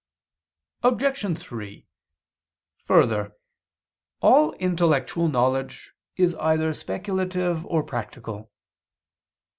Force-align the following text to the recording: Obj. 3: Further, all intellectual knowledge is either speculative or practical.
Obj. 0.81 1.37
3: 1.37 1.85
Further, 2.85 3.37
all 4.19 4.53
intellectual 4.53 5.27
knowledge 5.27 5.93
is 6.15 6.33
either 6.39 6.73
speculative 6.73 7.67
or 7.67 7.83
practical. 7.83 8.49